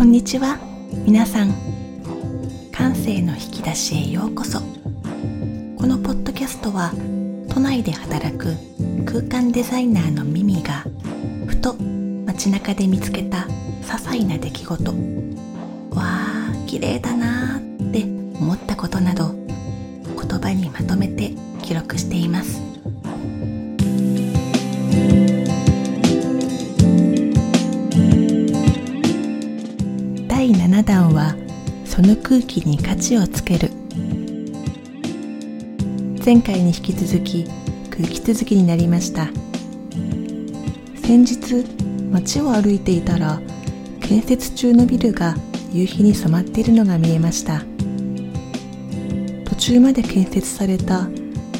[0.00, 0.58] こんにちは。
[1.04, 1.52] 皆さん
[2.72, 4.60] 感性の引き出しへようこそ。
[4.60, 4.64] こ
[5.86, 6.90] のポッドキャストは
[7.50, 8.56] 都内で働く
[9.04, 10.86] 空間デザイナーのミミが
[11.46, 11.74] ふと
[12.24, 13.46] 街中で見つけた
[13.82, 14.90] 些細な出来事。
[14.90, 14.96] わ
[15.98, 18.04] あ綺麗だなーって
[18.40, 22.69] 思ったことなど言葉にまとめて記録しています。
[32.02, 33.68] その空気に価値をつける。
[36.24, 37.44] 前回に引き続き
[37.90, 39.26] 空気続きになりました。
[41.02, 41.62] 先日
[42.10, 43.38] 街を歩いていたら
[44.00, 45.34] 建設中のビルが
[45.74, 47.64] 夕日に染まっているのが見えました。
[49.44, 51.06] 途中まで建設された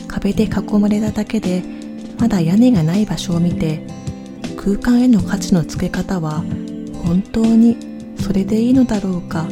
[0.08, 1.62] 壁で囲まれただけで
[2.18, 3.86] まだ屋根がない場所を見て
[4.56, 6.42] 空間への価値のつけ方は
[7.04, 7.76] 本当に
[8.18, 9.46] それでいいのだろうか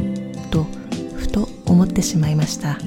[1.38, 2.78] と思ってしまいました。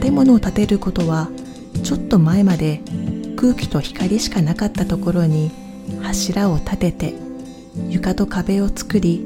[0.00, 1.28] 建物を建てることは
[1.84, 2.80] ちょっと前まで
[3.36, 5.50] 空気と光しかなかったところに
[6.02, 7.14] 柱を立てて
[7.88, 9.24] 床と壁を作り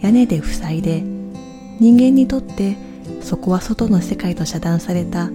[0.00, 2.76] 屋根で塞いで人間にとって
[3.20, 5.30] そこは外の世界と遮断された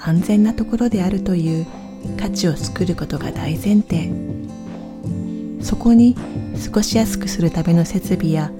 [0.00, 1.66] 安全なところであるという
[2.18, 4.10] 価値を作ることが大前提。
[5.62, 6.16] そこに
[6.64, 8.50] 過ごしやすくするための設備や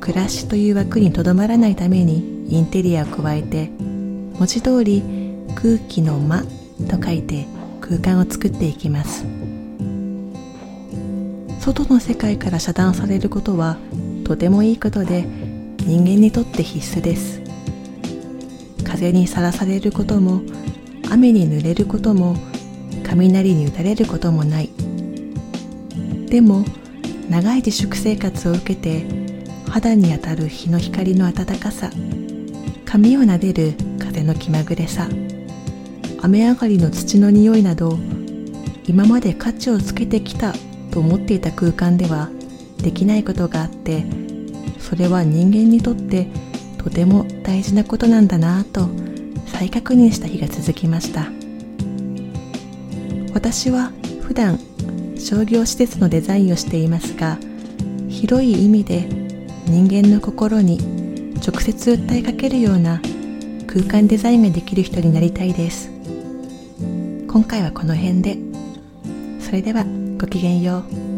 [0.00, 3.70] 暮らしという枠にとどまらないためにインテリアを加えて
[4.38, 5.02] 文字通り
[5.54, 6.42] 空気の間
[6.88, 7.46] と書いて
[7.80, 9.26] 空間を作っていきます。
[11.60, 13.76] 外の世界から遮断されることは
[14.24, 15.22] とてもいいことで
[15.80, 17.42] 人間にとって必須です。
[18.84, 20.40] 風にさらされることも
[21.10, 22.36] 雨に濡れることも
[23.04, 24.70] 雷に打たれることもない。
[26.28, 26.64] でも
[27.28, 29.19] 長い自粛生活を受けて
[29.70, 31.90] 肌に当たる日の光の暖かさ。
[32.84, 35.08] 髪を撫でる風の気まぐれさ。
[36.22, 37.98] 雨上がりの土の匂いなど
[38.86, 40.52] 今まで価値をつけてきた
[40.90, 42.28] と思っていた空間では
[42.82, 44.04] できないことがあって
[44.78, 46.26] それは人間にとって
[46.76, 48.88] とても大事なことなんだなぁと
[49.46, 51.30] 再確認した日が続きました。
[53.32, 53.92] 私は
[54.22, 54.58] 普段
[55.16, 57.38] 商業施設のデザインをしていますが
[58.08, 59.29] 広い意味で
[59.70, 60.78] 人間の心に
[61.46, 63.00] 直接訴えかけるような
[63.68, 65.88] 空間デザインができる人になりたいです。
[67.28, 68.36] 今回はこの辺で。
[69.38, 69.84] それでは
[70.18, 71.09] ごきげんよう。